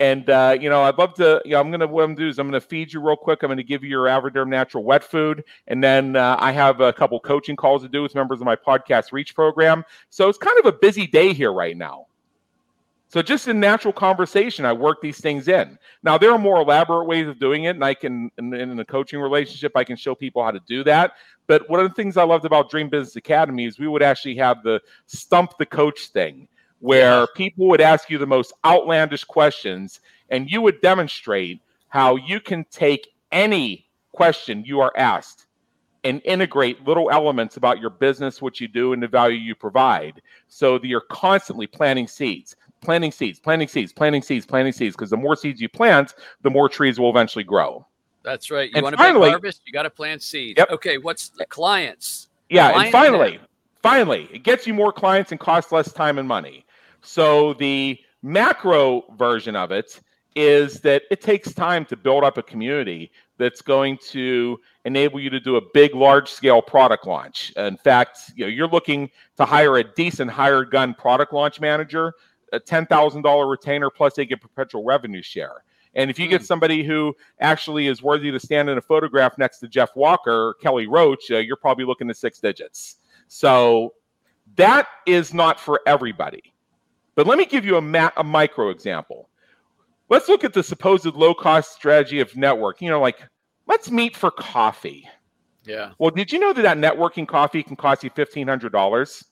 [0.00, 1.42] and uh, you know I'd love to.
[1.44, 3.16] You know, I'm going to what I'm to do is I'm to feed you real
[3.16, 3.42] quick.
[3.42, 6.80] I'm going to give you your Avoderm Natural wet food, and then uh, I have
[6.80, 9.84] a couple coaching calls to do with members of my podcast Reach program.
[10.08, 12.06] So it's kind of a busy day here right now.
[13.14, 15.78] So just in natural conversation, I work these things in.
[16.02, 18.84] Now there are more elaborate ways of doing it, and I can in, in a
[18.84, 21.12] coaching relationship, I can show people how to do that.
[21.46, 24.34] But one of the things I loved about Dream Business Academy is we would actually
[24.38, 26.48] have the stump the coach thing,
[26.80, 30.00] where people would ask you the most outlandish questions,
[30.30, 35.46] and you would demonstrate how you can take any question you are asked
[36.02, 40.20] and integrate little elements about your business, what you do, and the value you provide
[40.48, 44.94] so that you're constantly planting seeds, planting seeds, planting seeds, planting seeds, planting seeds.
[44.94, 47.86] Because the more seeds you plant, the more trees will eventually grow.
[48.22, 48.70] That's right.
[48.74, 50.56] You want to make harvest, you got to plant seeds.
[50.58, 50.70] Yep.
[50.70, 52.28] Okay, what's the clients?
[52.48, 53.38] Yeah, and finally,
[53.82, 56.64] finally, it gets you more clients and costs less time and money.
[57.02, 60.00] So the macro version of it
[60.36, 65.30] is that it takes time to build up a community that's going to enable you
[65.30, 67.52] to do a big, large scale product launch.
[67.56, 72.14] In fact, you know, you're looking to hire a decent hired gun product launch manager,
[72.54, 75.64] a $10,000 retainer, plus they get perpetual revenue share.
[75.94, 76.46] And if you get hmm.
[76.46, 80.86] somebody who actually is worthy to stand in a photograph next to Jeff Walker, Kelly
[80.86, 82.96] Roach, uh, you're probably looking at six digits.
[83.28, 83.94] So
[84.56, 86.52] that is not for everybody.
[87.14, 89.28] But let me give you a, ma- a micro example.
[90.08, 92.82] Let's look at the supposed low cost strategy of network.
[92.82, 93.22] You know, like
[93.66, 95.08] let's meet for coffee.
[95.64, 95.92] Yeah.
[95.98, 99.24] Well, did you know that that networking coffee can cost you fifteen hundred dollars?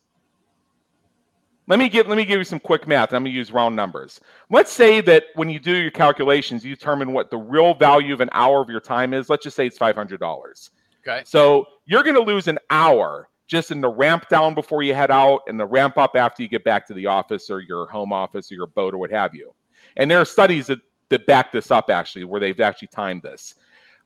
[1.69, 3.13] Let me give let me give you some quick math.
[3.13, 4.21] I'm going to use round numbers.
[4.51, 8.21] Let's say that when you do your calculations, you determine what the real value of
[8.21, 9.29] an hour of your time is.
[9.29, 10.71] Let's just say it's five hundred dollars.
[11.07, 11.23] Okay.
[11.25, 15.11] So you're going to lose an hour just in the ramp down before you head
[15.11, 18.13] out and the ramp up after you get back to the office or your home
[18.13, 19.53] office or your boat or what have you.
[19.97, 20.79] And there are studies that,
[21.11, 23.55] that back this up actually, where they've actually timed this.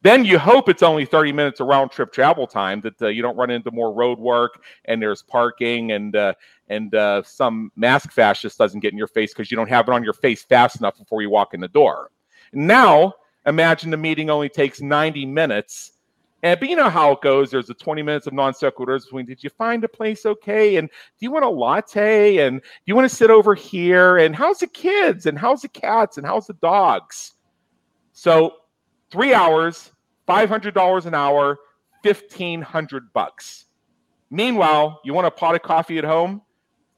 [0.02, 3.22] Then you hope it's only 30 minutes of round trip travel time that uh, you
[3.22, 6.34] don't run into more road work and there's parking and uh,
[6.68, 9.92] and uh, some mask fascist doesn't get in your face because you don't have it
[9.92, 12.10] on your face fast enough before you walk in the door.
[12.52, 13.14] Now
[13.46, 15.92] imagine the meeting only takes 90 minutes
[16.42, 17.50] and but you know how it goes.
[17.50, 20.76] There's a 20 minutes of non sequiturs between did you find a place okay?
[20.76, 22.38] And do you want a latte?
[22.38, 24.18] And do you want to sit over here?
[24.18, 25.26] And how's the kids?
[25.26, 26.18] And how's the cats?
[26.18, 27.34] And how's the dogs?
[28.12, 28.56] So
[29.10, 29.92] three hours,
[30.28, 31.58] $500 an hour,
[32.02, 33.66] 1500 bucks.
[34.30, 36.42] Meanwhile, you want a pot of coffee at home?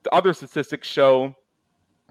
[0.05, 1.35] The other statistics show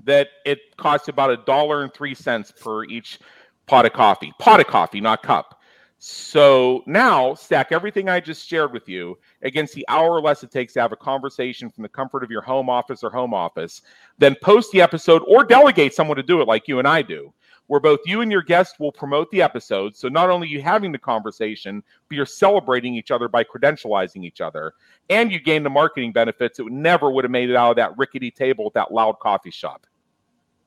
[0.03, 3.19] that it costs about a dollar and three cents per each
[3.65, 4.31] pot of coffee.
[4.39, 5.59] Pot of coffee, not cup.
[5.99, 10.51] So now stack everything I just shared with you against the hour or less it
[10.51, 13.81] takes to have a conversation from the comfort of your home office or home office.
[14.19, 17.33] Then post the episode or delegate someone to do it like you and I do,
[17.67, 19.95] where both you and your guest will promote the episode.
[19.95, 24.41] So not only you having the conversation, but you're celebrating each other by credentializing each
[24.41, 24.73] other.
[25.09, 27.97] And you gain the marketing benefits that never would have made it out of that
[27.97, 29.85] rickety table at that loud coffee shop.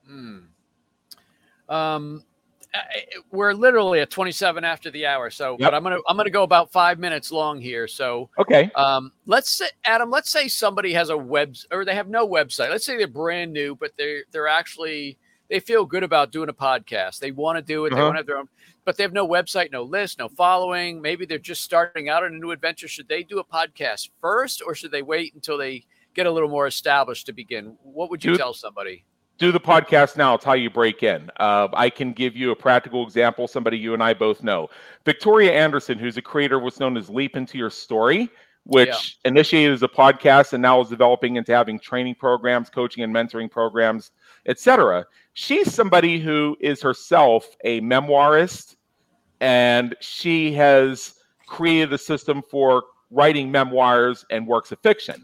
[0.07, 0.39] Hmm.
[1.69, 2.25] Um,
[3.31, 5.31] we're literally at 27 after the hour.
[5.31, 5.71] So, yep.
[5.71, 7.89] but I'm gonna I'm gonna go about five minutes long here.
[7.89, 8.71] So, okay.
[8.75, 10.11] Um, let's say Adam.
[10.11, 12.71] Let's say somebody has a web or they have no website.
[12.71, 15.19] Let's say they're brand new, but they're they're actually
[15.51, 17.19] they feel good about doing a podcast.
[17.19, 17.93] They want to do it.
[17.93, 18.01] Uh-huh.
[18.01, 18.49] They want to have their own,
[18.85, 21.03] but they have no website, no list, no following.
[21.03, 22.89] Maybe they're just starting out on a new adventure.
[22.89, 25.85] Should they do a podcast first, or should they wait until they
[26.15, 27.77] get a little more established to begin?
[27.83, 29.05] What would you tell somebody?
[29.41, 30.35] do the podcast now.
[30.35, 31.31] It's how you break in.
[31.41, 34.69] Uh, I can give you a practical example, somebody you and I both know.
[35.07, 38.29] Victoria Anderson, who's a creator of what's known as Leap Into Your Story,
[38.65, 38.89] which
[39.25, 39.31] yeah.
[39.31, 43.51] initiated as a podcast and now is developing into having training programs, coaching and mentoring
[43.51, 44.11] programs,
[44.47, 45.07] etc.
[45.35, 48.77] She's somebody who is herself a memoirist,
[49.41, 51.15] and she has
[51.47, 55.23] created a system for writing memoirs and works of fiction.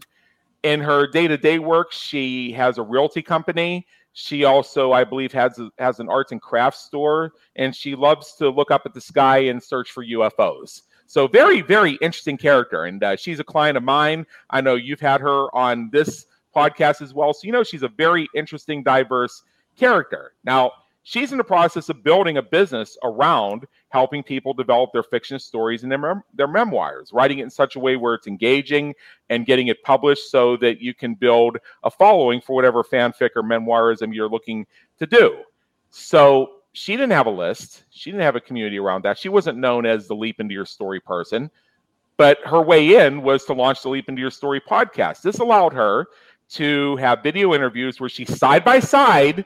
[0.63, 3.87] In her day-to-day work, she has a realty company
[4.19, 8.33] she also, I believe, has a, has an arts and crafts store, and she loves
[8.37, 10.85] to look up at the sky and search for UFOs.
[11.07, 14.25] So very, very interesting character, and uh, she's a client of mine.
[14.49, 16.25] I know you've had her on this
[16.57, 19.43] podcast as well, so you know she's a very interesting, diverse
[19.77, 20.33] character.
[20.45, 25.39] Now, she's in the process of building a business around helping people develop their fiction
[25.39, 28.95] stories and their, mem- their memoirs, writing it in such a way where it's engaging
[29.31, 33.43] and getting it published so that you can build a following for whatever fanfic or
[33.43, 34.67] memoirism you're looking
[34.99, 35.43] to do.
[35.91, 39.17] So she didn't have a list, she didn't have a community around that.
[39.17, 41.51] She wasn't known as the Leap Into Your Story person.
[42.19, 45.23] But her way in was to launch the Leap Into Your Story podcast.
[45.23, 46.07] This allowed her
[46.51, 49.45] to have video interviews where she side by side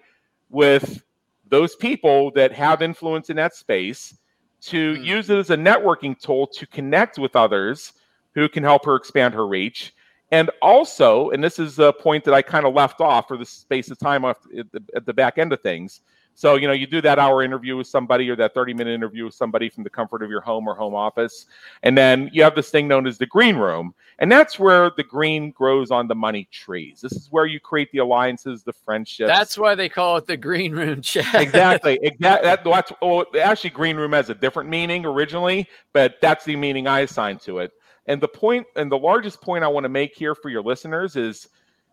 [0.50, 1.02] with
[1.48, 4.16] those people that have influence in that space
[4.62, 5.04] to mm.
[5.04, 7.92] use it as a networking tool to connect with others
[8.34, 9.94] who can help her expand her reach.
[10.32, 13.44] And also, and this is a point that I kind of left off for the
[13.44, 16.02] space of time at the, at the back end of things,
[16.40, 19.26] so, you know, you do that hour interview with somebody or that 30 minute interview
[19.26, 21.44] with somebody from the comfort of your home or home office.
[21.82, 23.94] And then you have this thing known as the green room.
[24.20, 27.02] And that's where the green grows on the money trees.
[27.02, 29.28] This is where you create the alliances, the friendships.
[29.28, 31.34] That's why they call it the green room chat.
[31.34, 31.98] exactly.
[32.00, 32.18] Exactly.
[32.20, 32.92] That, that's,
[33.38, 37.58] actually, green room has a different meaning originally, but that's the meaning I assigned to
[37.58, 37.72] it.
[38.06, 41.16] And the point, and the largest point I want to make here for your listeners
[41.16, 41.50] is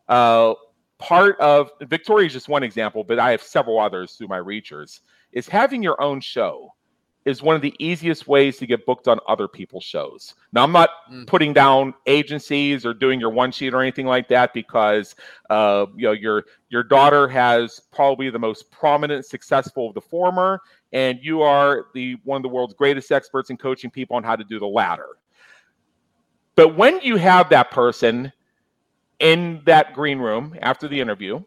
[0.07, 0.53] uh,
[0.99, 5.01] part of Victoria is just one example, but I have several others through my reachers.
[5.31, 6.73] Is having your own show
[7.27, 10.33] is one of the easiest ways to get booked on other people's shows.
[10.53, 11.27] Now, I'm not mm.
[11.27, 15.13] putting down agencies or doing your one sheet or anything like that because
[15.49, 20.61] uh, you know your your daughter has probably the most prominent, successful of the former,
[20.93, 24.37] and you are the one of the world's greatest experts in coaching people on how
[24.37, 25.17] to do the latter.
[26.55, 28.31] But when you have that person
[29.19, 31.41] in that green room after the interview,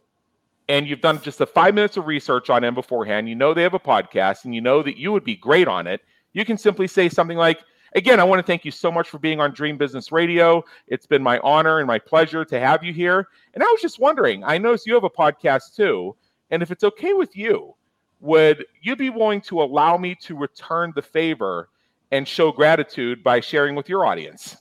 [0.68, 3.62] and you've done just a five minutes of research on them beforehand, you know they
[3.62, 6.00] have a podcast, and you know that you would be great on it,
[6.32, 7.60] you can simply say something like,
[7.94, 10.64] Again, I want to thank you so much for being on Dream Business Radio.
[10.86, 13.26] It's been my honor and my pleasure to have you here.
[13.54, 16.14] And I was just wondering, I noticed you have a podcast too.
[16.50, 17.74] And if it's okay with you,
[18.20, 21.68] would you be willing to allow me to return the favor
[22.12, 24.56] and show gratitude by sharing with your audience?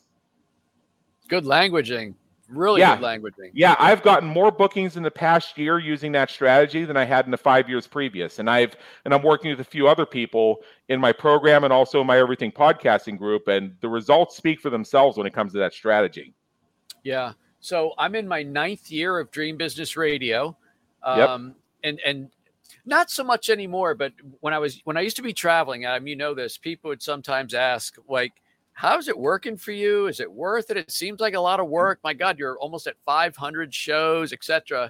[1.27, 2.15] Good languaging.
[2.49, 2.95] Really yeah.
[2.95, 3.51] good languaging.
[3.53, 7.25] Yeah, I've gotten more bookings in the past year using that strategy than I had
[7.25, 8.39] in the five years previous.
[8.39, 12.01] And I've and I'm working with a few other people in my program and also
[12.01, 13.47] in my everything podcasting group.
[13.47, 16.33] And the results speak for themselves when it comes to that strategy.
[17.03, 17.33] Yeah.
[17.59, 20.57] So I'm in my ninth year of Dream Business Radio.
[21.03, 21.55] Um, yep.
[21.83, 22.29] and and
[22.85, 25.99] not so much anymore, but when I was when I used to be traveling, I
[25.99, 28.33] mean you know this, people would sometimes ask, like,
[28.79, 30.07] how's it working for you?
[30.07, 30.77] Is it worth it?
[30.77, 31.71] It seems like a lot of mm.
[31.71, 31.99] work.
[32.01, 34.89] My God, you're almost at 500 shows, etc.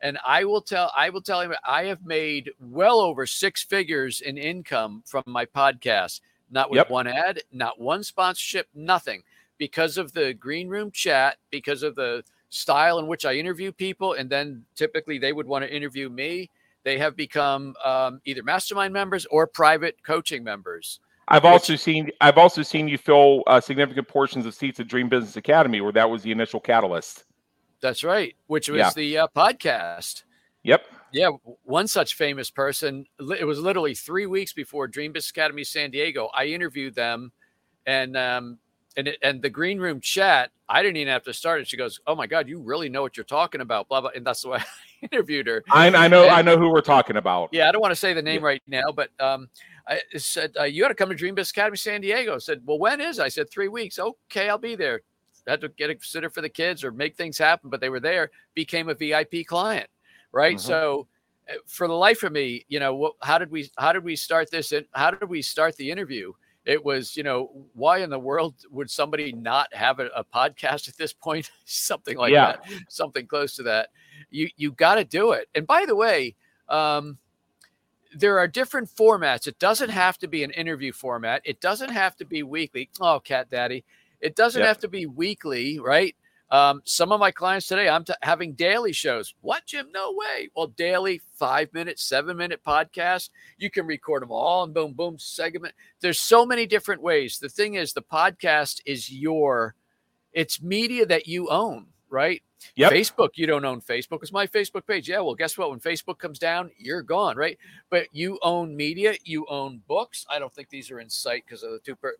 [0.00, 4.20] And I will tell, I will tell him, I have made well over six figures
[4.20, 6.20] in income from my podcast.
[6.48, 6.90] Not with yep.
[6.90, 9.24] one ad, not one sponsorship, nothing,
[9.58, 14.12] because of the green room chat, because of the style in which I interview people,
[14.12, 16.50] and then typically they would want to interview me.
[16.84, 21.00] They have become um, either mastermind members or private coaching members.
[21.28, 25.08] I've also seen I've also seen you fill uh, significant portions of seats at Dream
[25.08, 27.24] Business Academy, where that was the initial catalyst.
[27.80, 28.90] That's right, which was yeah.
[28.94, 30.24] the uh, podcast.
[30.62, 30.86] Yep.
[31.12, 31.30] Yeah,
[31.62, 33.06] one such famous person.
[33.20, 36.28] It was literally three weeks before Dream Business Academy San Diego.
[36.34, 37.30] I interviewed them,
[37.86, 38.58] and um,
[38.96, 40.50] and it, and the green room chat.
[40.68, 41.68] I didn't even have to start it.
[41.68, 44.26] She goes, "Oh my God, you really know what you're talking about." Blah blah, and
[44.26, 44.64] that's the way I
[45.12, 45.64] interviewed her.
[45.70, 47.50] I, I know, and, I know who we're talking about.
[47.52, 48.46] Yeah, I don't want to say the name yeah.
[48.46, 49.48] right now, but um,
[49.86, 52.34] I said, uh, You got to come to Dream Business Academy San Diego.
[52.34, 53.18] I said, Well, when is?
[53.18, 53.98] I said, Three weeks.
[53.98, 55.00] Okay, I'll be there.
[55.46, 57.90] I had to get a sitter for the kids or make things happen, but they
[57.90, 59.88] were there, became a VIP client.
[60.32, 60.56] Right.
[60.56, 60.66] Mm-hmm.
[60.66, 61.06] So,
[61.48, 64.16] uh, for the life of me, you know, what, how did we, how did we
[64.16, 64.72] start this?
[64.72, 66.32] And how did we start the interview?
[66.64, 70.88] It was, you know, why in the world would somebody not have a, a podcast
[70.88, 71.50] at this point?
[71.66, 72.52] something like yeah.
[72.52, 73.90] that, something close to that.
[74.34, 75.48] You, you got to do it.
[75.54, 76.34] And by the way,
[76.68, 77.18] um,
[78.16, 79.46] there are different formats.
[79.46, 81.42] It doesn't have to be an interview format.
[81.44, 82.90] It doesn't have to be weekly.
[83.00, 83.84] Oh, cat daddy.
[84.20, 84.68] It doesn't yep.
[84.68, 86.16] have to be weekly, right?
[86.50, 89.34] Um, some of my clients today, I'm t- having daily shows.
[89.40, 89.88] What, Jim?
[89.92, 90.50] No way.
[90.54, 93.30] Well, daily, five minute, seven minute podcast.
[93.58, 95.74] You can record them all and boom, boom, segment.
[96.00, 97.38] There's so many different ways.
[97.38, 99.74] The thing is, the podcast is your,
[100.32, 102.42] it's media that you own, right?
[102.76, 102.92] Yep.
[102.92, 104.18] Facebook, you don't own Facebook.
[104.22, 105.08] It's my Facebook page.
[105.08, 105.70] Yeah, well, guess what?
[105.70, 107.58] When Facebook comes down, you're gone, right?
[107.90, 110.26] But you own media, you own books.
[110.30, 111.96] I don't think these are in sight because of the two.
[111.96, 112.16] Per-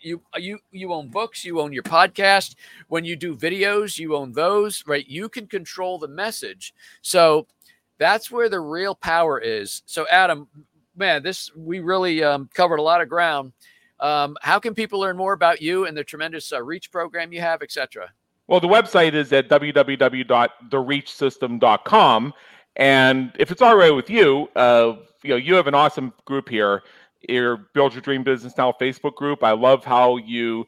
[0.00, 2.56] you you you own books, you own your podcast.
[2.88, 5.06] When you do videos, you own those, right?
[5.06, 6.74] You can control the message.
[7.02, 7.46] So
[7.98, 9.82] that's where the real power is.
[9.86, 10.48] So Adam,
[10.96, 13.52] man, this we really um, covered a lot of ground.
[14.00, 17.40] Um, how can people learn more about you and the tremendous uh, reach program you
[17.42, 18.10] have, etc.?
[18.50, 22.34] Well, the website is at www.thereachsystem.com.
[22.74, 26.48] And if it's all right with you, uh, you know, you have an awesome group
[26.48, 26.82] here,
[27.28, 29.44] your Build Your Dream Business Now Facebook group.
[29.44, 30.66] I love how you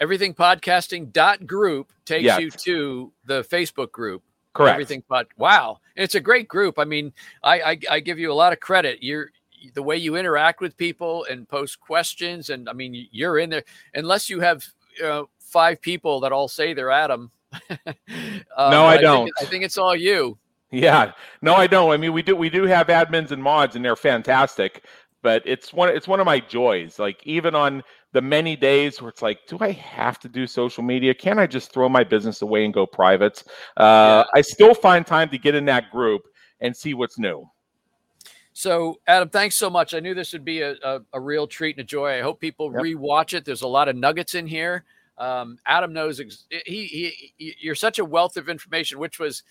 [0.00, 2.40] Everythingpodcasting.group takes yes.
[2.40, 4.22] you to the Facebook group.
[4.54, 4.74] Correct.
[4.74, 5.26] Everything pod.
[5.38, 6.78] Wow, it's a great group.
[6.78, 9.02] I mean, I, I I give you a lot of credit.
[9.02, 9.30] You're
[9.74, 13.64] the way you interact with people and post questions, and I mean, you're in there.
[13.94, 14.66] Unless you have
[15.02, 17.30] uh, five people that all say they're Adam,
[17.70, 19.24] um, no, I, I don't.
[19.24, 20.38] Think, I think it's all you.
[20.70, 21.92] Yeah, no, I don't.
[21.92, 24.84] I mean, we do we do have admins and mods, and they're fantastic.
[25.22, 26.98] but it's one it's one of my joys.
[26.98, 27.82] Like even on
[28.12, 31.14] the many days where it's like, do I have to do social media?
[31.14, 33.42] Can't I just throw my business away and go private?
[33.76, 34.24] Uh, yeah.
[34.34, 36.22] I still find time to get in that group
[36.60, 37.48] and see what's new.
[38.52, 39.94] So, Adam, thanks so much.
[39.94, 42.18] I knew this would be a, a, a real treat and a joy.
[42.18, 42.82] I hope people yep.
[42.82, 43.46] rewatch it.
[43.46, 44.84] There's a lot of nuggets in here.
[45.18, 49.42] Um, Adam knows ex- he, he, he, you're such a wealth of information, which was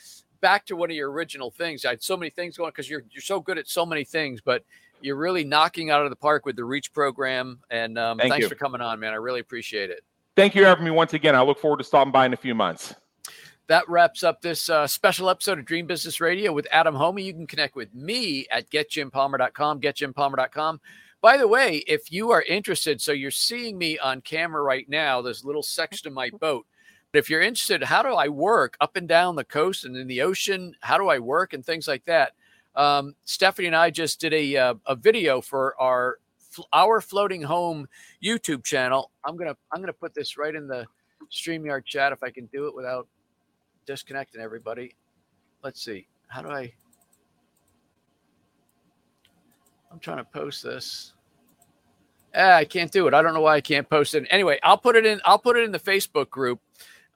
[0.42, 1.86] back to one of your original things.
[1.86, 4.42] I had so many things going because you're you're so good at so many things,
[4.42, 4.64] but
[5.02, 7.60] you're really knocking out of the park with the Reach program.
[7.70, 8.50] And um, Thank thanks you.
[8.50, 9.14] for coming on, man.
[9.14, 10.04] I really appreciate it.
[10.36, 11.36] Thank you for having me once again.
[11.36, 12.96] I look forward to stopping by in a few months.
[13.68, 17.24] That wraps up this uh, special episode of Dream Business Radio with Adam Hommey.
[17.24, 20.82] You can connect with me at getjimpalmer.com, getjimpalmer.com.
[21.22, 25.22] By the way, if you are interested, so you're seeing me on camera right now,
[25.22, 26.66] this little section of my boat.
[27.12, 30.08] But if you're interested, how do I work up and down the coast and in
[30.08, 30.74] the ocean?
[30.82, 32.32] How do I work and things like that?
[32.76, 36.20] Um, Stephanie and I just did a uh, a video for our
[36.74, 37.88] our floating home
[38.24, 39.12] YouTube channel.
[39.26, 40.88] I'm gonna I'm gonna put this right in the
[41.32, 43.08] Streamyard chat if I can do it without
[43.86, 44.96] disconnecting everybody.
[45.64, 46.08] Let's see.
[46.30, 46.74] How do I?
[49.92, 51.14] I'm trying to post this.
[52.34, 53.14] Ah, I can't do it.
[53.14, 54.26] I don't know why I can't post it.
[54.30, 55.20] Anyway, I'll put it in.
[55.26, 56.62] I'll put it in the Facebook group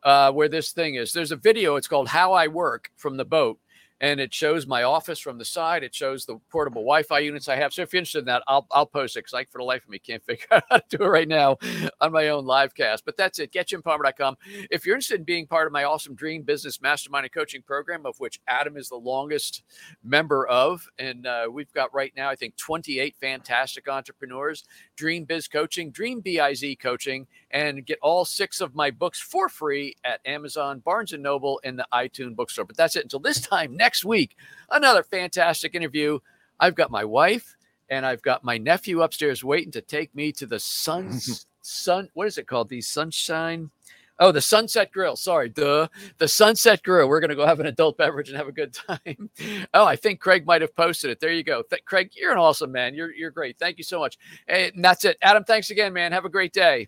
[0.04, 1.14] uh, where this thing is.
[1.14, 1.78] There's a video.
[1.78, 3.60] It's called "How I Work" from the boat,
[4.02, 5.84] and it shows my office from the side.
[5.84, 7.74] It shows the portable Wi-Fi units I have.
[7.74, 9.84] So if you're interested in that, I'll I'll post it because I, for the life
[9.84, 11.58] of me, can't figure out how to do it right now
[12.02, 13.06] on my own live cast.
[13.06, 13.52] But that's it.
[13.54, 14.36] GetJimPalmer.com.
[14.70, 18.06] If you're interested in being part of my awesome Dream Business Mastermind and Coaching Program,
[18.06, 19.64] of which Adam is the longest
[20.04, 24.64] member of, and uh, we've got right now, I think, 28 fantastic entrepreneurs.
[24.96, 29.96] Dream Biz Coaching, Dream Biz Coaching, and get all six of my books for free
[30.04, 32.66] at Amazon, Barnes and Noble, and the iTunes bookstore.
[32.66, 33.04] But that's it.
[33.04, 34.36] Until this time next week,
[34.70, 36.20] another fantastic interview.
[36.60, 37.56] I've got my wife
[37.90, 41.18] and I've got my nephew upstairs waiting to take me to the sun
[41.62, 42.10] sun.
[42.14, 42.68] What is it called?
[42.68, 43.72] The sunshine.
[44.18, 45.18] Oh, the Sunset Grill.
[45.18, 45.90] Sorry, duh.
[46.20, 47.10] The Sunset Grill.
[47.10, 49.30] We're going to go have an adult beverage and have a good time.
[49.74, 51.20] oh, I think Craig might have posted it.
[51.20, 51.64] There you go.
[51.64, 52.96] Th- Craig, you're an awesome man.
[52.96, 53.60] You're, you're great.
[53.60, 54.18] Thank you so much.
[54.48, 55.18] And that's it.
[55.22, 56.14] Adam, thanks again, man.
[56.14, 56.88] Have a great day.